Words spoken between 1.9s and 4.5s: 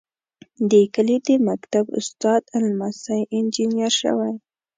استاد لمسی انجنیر شوی.